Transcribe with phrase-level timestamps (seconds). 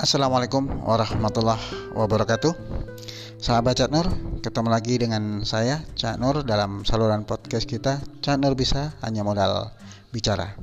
[0.00, 2.56] Assalamualaikum warahmatullahi wabarakatuh.
[3.36, 4.08] Sahabat Cak Nur,
[4.40, 9.68] ketemu lagi dengan saya Cak Nur dalam saluran podcast kita Cak Nur bisa hanya modal
[10.08, 10.56] bicara.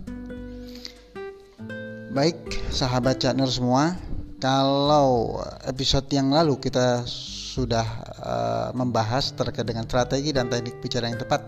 [2.17, 2.33] Baik,
[2.73, 3.93] sahabat Cak Nur semua
[4.41, 5.37] Kalau
[5.69, 7.85] episode yang lalu kita sudah
[8.17, 11.45] uh, membahas terkait dengan strategi dan teknik bicara yang tepat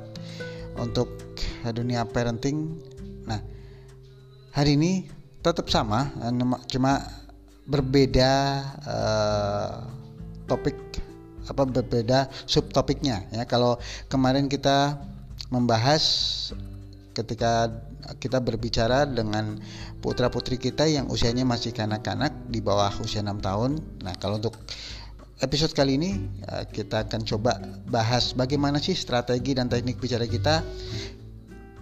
[0.78, 1.10] Untuk
[1.74, 2.70] dunia parenting.
[3.26, 3.42] Nah,
[4.54, 5.10] hari ini
[5.42, 6.14] tetap sama
[6.70, 7.26] cuma
[7.70, 8.34] berbeda
[8.84, 9.74] uh,
[10.50, 10.76] topik
[11.50, 13.46] apa berbeda subtopiknya ya.
[13.46, 13.78] Kalau
[14.10, 14.98] kemarin kita
[15.54, 16.04] membahas
[17.14, 17.70] ketika
[18.18, 19.62] kita berbicara dengan
[20.02, 23.72] putra putri kita yang usianya masih kanak-kanak di bawah usia 6 tahun.
[24.02, 24.58] Nah kalau untuk
[25.42, 26.18] episode kali ini
[26.50, 30.66] uh, kita akan coba bahas bagaimana sih strategi dan teknik bicara kita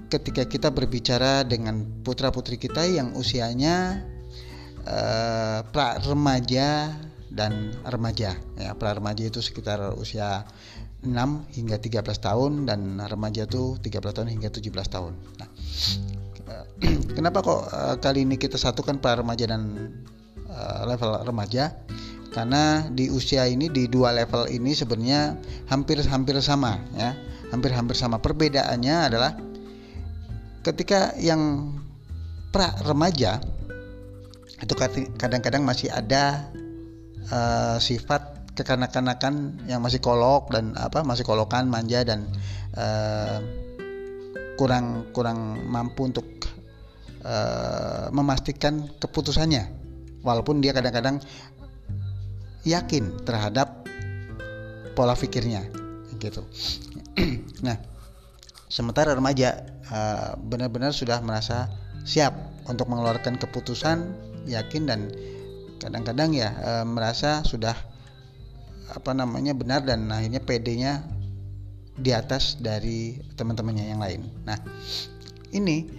[0.08, 4.08] ketika kita berbicara dengan putra putri kita yang usianya
[4.88, 6.96] uh, pra remaja
[7.28, 10.48] dan remaja ya pra remaja itu sekitar usia
[11.06, 11.14] 6
[11.54, 15.14] hingga 13 tahun dan remaja itu 13 tahun hingga 17 tahun.
[15.38, 15.50] Nah,
[17.18, 19.94] kenapa kok uh, kali ini kita satukan pra remaja dan
[20.50, 21.78] uh, level remaja?
[22.34, 25.38] Karena di usia ini di dua level ini sebenarnya
[25.70, 27.14] hampir-hampir sama ya.
[27.54, 28.20] Hampir-hampir sama.
[28.20, 29.32] Perbedaannya adalah
[30.66, 31.72] ketika yang
[32.52, 33.40] pra remaja
[34.58, 34.74] itu
[35.22, 36.50] kadang-kadang masih ada
[37.30, 42.26] uh, sifat kekanak-kanakan yang masih kolok dan apa masih kolokan manja dan
[42.74, 43.38] uh,
[44.58, 46.26] kurang kurang mampu untuk
[47.22, 49.70] uh, memastikan keputusannya.
[50.26, 51.22] Walaupun dia kadang-kadang
[52.66, 53.86] yakin terhadap
[54.98, 55.70] pola pikirnya
[56.18, 56.42] gitu.
[57.66, 57.78] Nah
[58.70, 59.64] sementara remaja
[60.42, 61.70] benar-benar uh, sudah merasa
[62.04, 62.36] siap
[62.68, 65.12] untuk mengeluarkan keputusan yakin dan
[65.78, 67.76] kadang-kadang ya e, merasa sudah
[68.92, 71.04] apa namanya benar dan akhirnya PD-nya
[71.98, 74.22] di atas dari teman-temannya yang lain.
[74.46, 74.58] Nah,
[75.52, 75.90] ini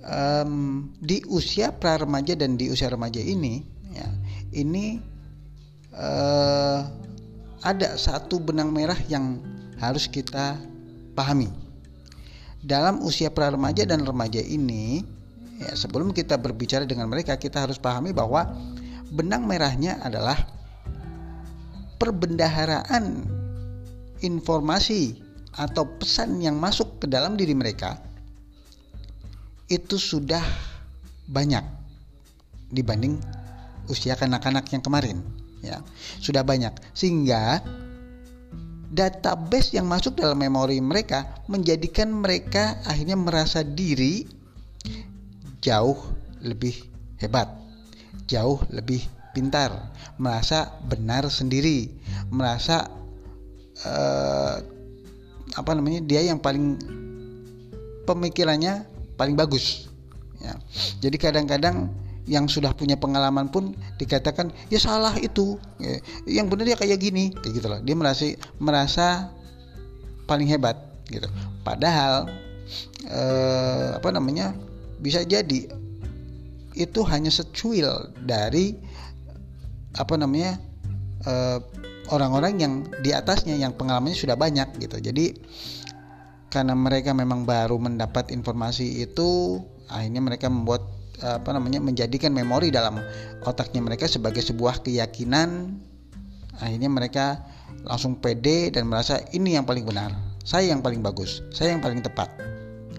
[0.00, 4.08] um, di usia pra remaja dan di usia remaja ini, ya,
[4.54, 5.02] ini
[5.92, 6.86] uh,
[7.66, 9.42] ada satu benang merah yang
[9.82, 10.54] harus kita
[11.18, 11.50] pahami.
[12.64, 15.04] Dalam usia pra remaja dan remaja ini,
[15.64, 18.52] Ya, sebelum kita berbicara dengan mereka, kita harus pahami bahwa
[19.08, 20.36] benang merahnya adalah
[21.96, 23.24] perbendaharaan
[24.20, 25.16] informasi
[25.54, 27.96] atau pesan yang masuk ke dalam diri mereka
[29.70, 30.42] itu sudah
[31.30, 31.64] banyak
[32.74, 33.16] dibanding
[33.88, 35.24] usia kanak-kanak yang kemarin
[35.64, 35.80] ya.
[36.20, 36.74] Sudah banyak.
[36.92, 37.64] Sehingga
[38.92, 44.43] database yang masuk dalam memori mereka menjadikan mereka akhirnya merasa diri
[45.64, 45.96] jauh
[46.44, 46.76] lebih
[47.16, 47.48] hebat,
[48.28, 49.00] jauh lebih
[49.32, 51.88] pintar, merasa benar sendiri,
[52.28, 52.86] merasa
[53.88, 54.60] uh,
[55.56, 56.76] apa namanya dia yang paling
[58.04, 58.84] pemikirannya
[59.16, 59.88] paling bagus.
[60.44, 60.54] Ya.
[61.00, 61.88] Jadi kadang-kadang
[62.24, 65.96] yang sudah punya pengalaman pun dikatakan ya salah itu, ya,
[66.28, 67.80] yang benar ya kayak gini, kayak gitu loh.
[67.80, 68.24] Dia merasa
[68.60, 69.06] merasa
[70.28, 70.76] paling hebat
[71.08, 71.28] gitu.
[71.64, 72.28] Padahal
[73.08, 74.52] eh, apa namanya
[74.98, 75.70] bisa jadi.
[76.74, 78.74] Itu hanya secuil dari
[79.94, 80.58] apa namanya
[81.22, 81.58] eh,
[82.10, 84.98] orang-orang yang di atasnya yang pengalamannya sudah banyak gitu.
[85.00, 85.38] Jadi
[86.50, 89.58] karena mereka memang baru mendapat informasi itu
[89.90, 90.86] akhirnya mereka membuat
[91.22, 92.98] apa namanya menjadikan memori dalam
[93.46, 95.78] otaknya mereka sebagai sebuah keyakinan.
[96.58, 97.42] Akhirnya mereka
[97.82, 100.14] langsung pede dan merasa ini yang paling benar.
[100.44, 101.42] Saya yang paling bagus.
[101.50, 102.30] Saya yang paling tepat.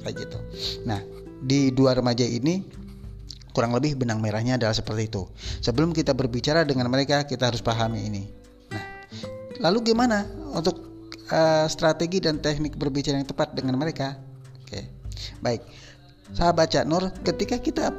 [0.03, 0.37] Kayak gitu.
[0.83, 0.99] Nah
[1.45, 2.65] di dua remaja ini
[3.53, 5.23] kurang lebih benang merahnya adalah seperti itu.
[5.63, 8.23] Sebelum kita berbicara dengan mereka, kita harus pahami ini.
[8.73, 8.83] Nah,
[9.63, 10.75] lalu gimana untuk
[11.31, 14.19] uh, strategi dan teknik berbicara yang tepat dengan mereka?
[14.65, 14.83] Oke,
[15.39, 15.63] baik.
[16.35, 17.95] Sahabat Cak Nur, ketika kita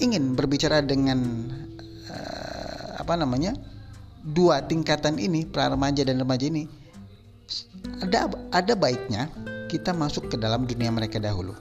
[0.00, 1.50] ingin berbicara dengan
[2.08, 3.52] uh, apa namanya
[4.24, 6.64] dua tingkatan ini, pra remaja dan remaja ini,
[8.00, 9.28] ada ada baiknya
[9.68, 11.52] kita masuk ke dalam dunia mereka dahulu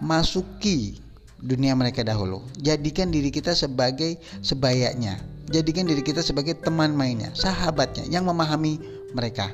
[0.00, 0.98] masuki
[1.38, 2.42] dunia mereka dahulu.
[2.58, 5.18] Jadikan diri kita sebagai sebayanya.
[5.48, 8.76] Jadikan diri kita sebagai teman mainnya, sahabatnya yang memahami
[9.16, 9.48] mereka.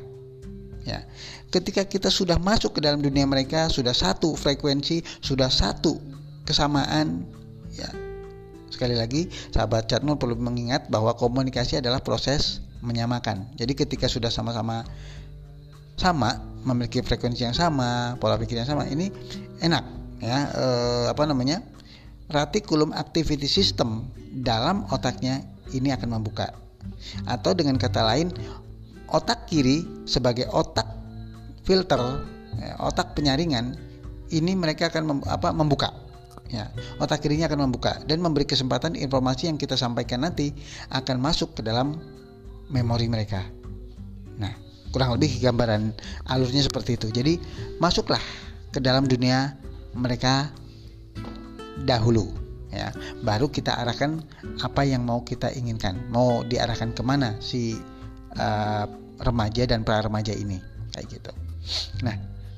[0.83, 1.07] Ya.
[1.55, 5.97] Ketika kita sudah masuk ke dalam dunia mereka, sudah satu frekuensi, sudah satu
[6.43, 7.25] kesamaan,
[7.73, 7.87] ya.
[8.75, 13.55] Sekali lagi, sahabat Chatnul perlu mengingat bahwa komunikasi adalah proses menyamakan.
[13.55, 14.83] Jadi ketika sudah sama-sama
[15.95, 19.15] sama, memiliki frekuensi yang sama, pola pikir yang sama, ini
[19.63, 21.63] enak ya eh, apa namanya
[22.31, 24.09] reticulum activity system
[24.43, 25.45] dalam otaknya
[25.75, 26.55] ini akan membuka.
[27.29, 28.33] Atau dengan kata lain,
[29.11, 30.87] otak kiri sebagai otak
[31.65, 32.01] filter,
[32.61, 33.77] ya, otak penyaringan,
[34.33, 35.93] ini mereka akan mem, apa, membuka.
[36.53, 36.69] Ya,
[37.01, 40.53] otak kirinya akan membuka dan memberi kesempatan informasi yang kita sampaikan nanti
[40.93, 41.97] akan masuk ke dalam
[42.69, 43.43] memori mereka.
[44.37, 44.53] Nah,
[44.93, 45.97] kurang lebih gambaran
[46.29, 47.09] alurnya seperti itu.
[47.11, 47.41] Jadi,
[47.81, 48.21] masuklah
[48.71, 49.57] ke dalam dunia
[49.95, 50.51] mereka
[51.83, 52.31] dahulu
[52.75, 52.91] ya.
[53.23, 54.23] Baru kita arahkan
[54.63, 56.11] apa yang mau kita inginkan.
[56.11, 57.79] Mau diarahkan ke mana si
[58.39, 58.87] uh,
[59.23, 60.59] remaja dan pra remaja ini
[60.95, 61.33] kayak gitu.
[62.03, 62.15] Nah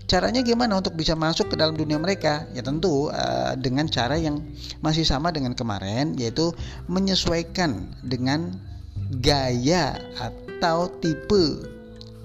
[0.06, 2.48] caranya gimana untuk bisa masuk ke dalam dunia mereka?
[2.56, 4.40] Ya tentu uh, dengan cara yang
[4.80, 6.52] masih sama dengan kemarin yaitu
[6.88, 8.56] menyesuaikan dengan
[9.22, 11.62] gaya atau tipe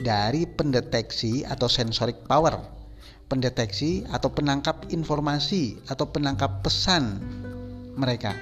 [0.01, 2.80] dari pendeteksi atau sensoric power
[3.31, 7.23] pendeteksi atau penangkap informasi atau penangkap pesan
[7.95, 8.35] mereka.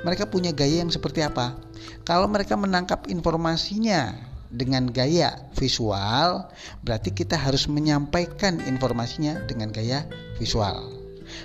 [0.00, 1.60] Mereka punya gaya yang seperti apa?
[2.08, 4.16] Kalau mereka menangkap informasinya
[4.48, 6.48] dengan gaya visual,
[6.80, 10.08] berarti kita harus menyampaikan informasinya dengan gaya
[10.40, 11.00] visual.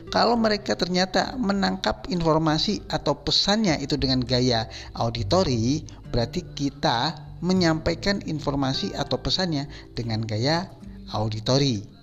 [0.09, 4.65] Kalau mereka ternyata menangkap informasi atau pesannya itu dengan gaya
[4.97, 7.13] auditori, berarti kita
[7.45, 10.73] menyampaikan informasi atau pesannya dengan gaya
[11.13, 11.94] auditori.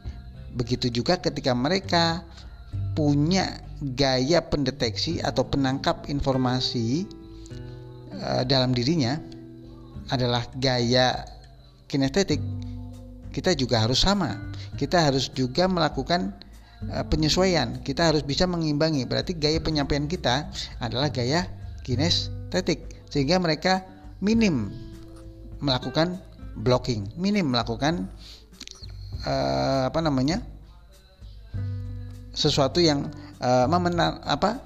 [0.52, 2.24] Begitu juga ketika mereka
[2.92, 7.08] punya gaya pendeteksi atau penangkap informasi
[8.14, 9.18] uh, dalam dirinya
[10.12, 11.24] adalah gaya
[11.88, 12.40] kinestetik,
[13.32, 14.36] kita juga harus sama.
[14.76, 16.36] Kita harus juga melakukan
[16.92, 17.80] uh, penyesuaian.
[17.80, 19.08] Kita harus bisa mengimbangi.
[19.08, 20.52] Berarti gaya penyampaian kita
[20.84, 21.48] adalah gaya
[21.82, 23.84] kinestetik sehingga mereka
[24.22, 24.70] minim
[25.60, 26.20] melakukan
[26.58, 28.08] blocking, minim melakukan
[29.26, 30.42] uh, apa namanya
[32.32, 34.62] sesuatu yang uh, memenang apa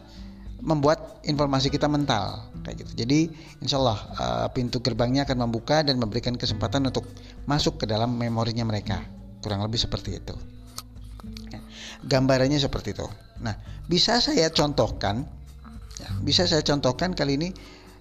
[0.62, 3.06] membuat informasi kita mental kayak gitu.
[3.06, 3.30] Jadi
[3.62, 7.06] insya Allah uh, pintu gerbangnya akan membuka dan memberikan kesempatan untuk
[7.44, 9.02] masuk ke dalam memorinya mereka.
[9.44, 10.34] Kurang lebih seperti itu.
[11.52, 11.60] Ya,
[12.02, 13.06] gambarannya seperti itu.
[13.42, 13.54] Nah
[13.86, 15.22] bisa saya contohkan,
[16.00, 17.48] ya, bisa saya contohkan kali ini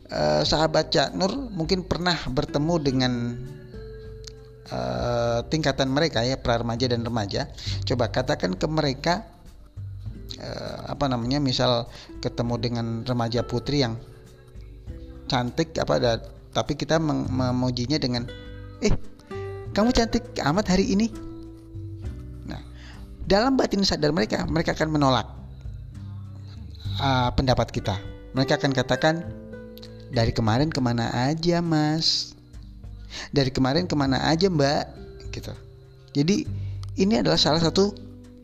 [0.10, 3.14] uh, sahabat Cak Nur mungkin pernah bertemu dengan
[4.72, 7.50] uh, tingkatan mereka ya pra remaja dan remaja.
[7.86, 9.26] Coba katakan ke mereka
[10.42, 11.90] uh, apa namanya misal
[12.22, 14.00] ketemu dengan remaja putri yang
[15.26, 16.14] cantik apa ada
[16.54, 18.30] tapi kita memujinya dengan
[18.80, 18.94] eh
[19.76, 21.12] kamu cantik amat hari ini.
[22.48, 22.62] Nah
[23.28, 25.28] dalam batin sadar mereka mereka akan menolak
[27.02, 27.98] uh, pendapat kita.
[28.36, 29.16] Mereka akan katakan
[30.12, 32.35] dari kemarin ke mana aja mas
[33.32, 34.86] dari kemarin ke mana aja mbak?
[35.32, 35.54] Gitu.
[36.16, 36.48] Jadi
[36.96, 37.92] ini adalah salah satu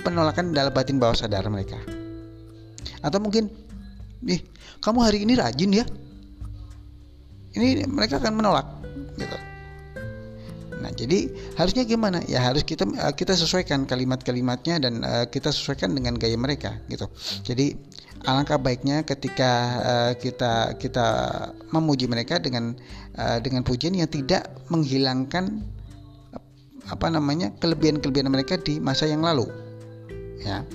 [0.02, 1.80] penolakan dalam batin bawah sadar mereka.
[3.06, 3.48] Atau mungkin
[4.22, 4.42] nih
[4.82, 5.86] kamu hari ini rajin ya?
[7.52, 8.68] Ini mereka akan menolak.
[9.20, 9.38] Gitu.
[10.82, 11.30] Nah, jadi
[11.62, 12.26] harusnya gimana?
[12.26, 17.06] Ya harus kita eh, kita sesuaikan kalimat-kalimatnya dan uh, kita sesuaikan dengan gaya mereka gitu.
[17.46, 17.78] Jadi
[18.26, 19.52] alangkah baiknya ketika
[19.82, 21.08] uh, kita kita
[21.74, 22.78] memuji mereka dengan
[23.18, 25.66] uh, dengan pujian yang tidak menghilangkan
[26.90, 29.48] apa namanya kelebihan-kelebihan mereka di masa yang lalu.
[30.42, 30.66] Ya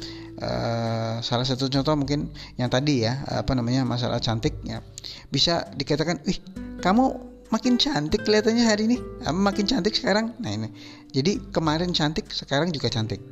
[0.43, 2.31] uh, salah satu contoh mungkin
[2.61, 4.83] yang tadi ya apa namanya masalah cantik ya.
[5.31, 6.39] Bisa dikatakan ih
[6.81, 7.05] kamu
[7.51, 8.97] makin cantik kelihatannya hari ini.
[9.27, 10.35] Makin cantik sekarang.
[10.43, 10.69] Nah ini.
[11.15, 13.23] Jadi kemarin cantik sekarang juga cantik.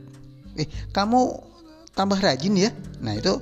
[0.54, 1.20] Eh kamu
[1.94, 2.70] tambah rajin ya.
[3.02, 3.38] Nah itu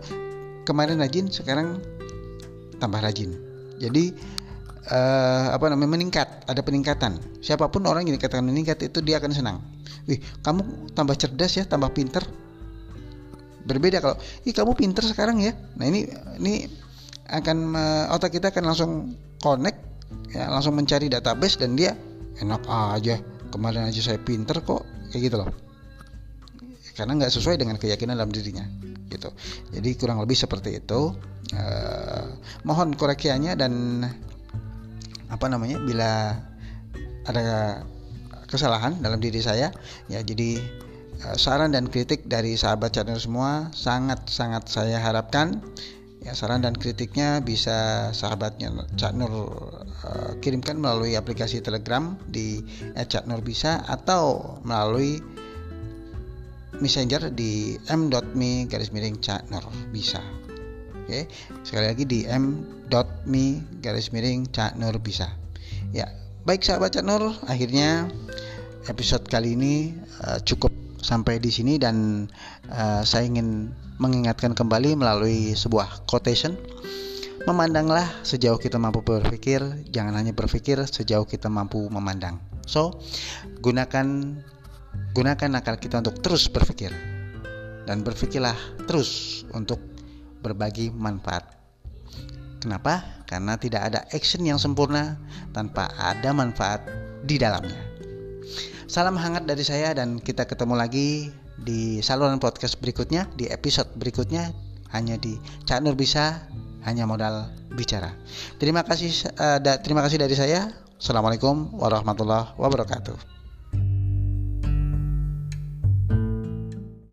[0.62, 1.82] kemarin rajin sekarang
[2.78, 3.34] tambah rajin.
[3.78, 4.14] Jadi
[4.90, 7.18] uh, apa namanya meningkat ada peningkatan.
[7.42, 9.56] Siapa pun orang yang dikatakan meningkat itu dia akan senang.
[10.06, 12.22] Wih kamu tambah cerdas ya tambah pinter.
[13.62, 15.54] Berbeda kalau ih kamu pinter sekarang ya.
[15.78, 16.06] Nah ini
[16.42, 16.66] ini
[17.30, 17.74] akan
[18.10, 18.92] otak kita akan langsung
[19.38, 19.78] connect
[20.34, 21.94] ya langsung mencari database dan dia
[22.42, 23.18] enak aja.
[23.52, 25.71] Kemarin aja saya pinter kok kayak gitu loh
[27.02, 28.62] karena nggak sesuai dengan keyakinan dalam dirinya
[29.10, 29.34] gitu.
[29.74, 31.10] Jadi kurang lebih seperti itu.
[31.50, 34.06] Uh, mohon koreksiannya dan
[35.26, 36.38] apa namanya bila
[37.26, 37.82] ada
[38.46, 39.68] kesalahan dalam diri saya
[40.08, 40.62] ya jadi
[41.26, 45.58] uh, saran dan kritik dari sahabat channel semua sangat sangat saya harapkan.
[46.22, 49.34] Ya saran dan kritiknya bisa sahabatnya Cak Nur
[50.06, 52.62] uh, kirimkan melalui aplikasi Telegram di
[52.94, 55.18] Cak Nur bisa atau melalui
[56.82, 59.62] messenger di m.me garis miring Cak Nur.
[59.94, 60.18] Bisa.
[61.06, 61.30] Oke
[61.62, 63.46] sekali lagi di m.me
[63.78, 65.30] garis miring Cak Nur bisa.
[65.94, 66.10] Ya
[66.42, 68.10] baik sahabat Cak Nur akhirnya
[68.90, 69.94] episode kali ini
[70.26, 72.26] uh, cukup sampai di sini dan
[72.70, 76.58] uh, saya ingin mengingatkan kembali melalui sebuah quotation.
[77.42, 79.58] Memandanglah sejauh kita mampu berpikir,
[79.90, 82.38] jangan hanya berpikir sejauh kita mampu memandang.
[82.70, 83.02] So,
[83.58, 84.38] gunakan
[85.12, 86.92] gunakan akal kita untuk terus berpikir
[87.84, 88.56] dan berpikirlah
[88.86, 89.78] terus untuk
[90.42, 91.58] berbagi manfaat.
[92.62, 93.24] Kenapa?
[93.26, 95.18] Karena tidak ada action yang sempurna
[95.50, 96.86] tanpa ada manfaat
[97.26, 97.78] di dalamnya.
[98.86, 104.52] Salam hangat dari saya dan kita ketemu lagi di saluran podcast berikutnya, di episode berikutnya
[104.92, 106.44] hanya di Cak Nur bisa
[106.84, 108.12] hanya modal bicara.
[108.60, 110.70] Terima kasih uh, da, terima kasih dari saya.
[111.00, 113.31] Assalamualaikum warahmatullahi wabarakatuh.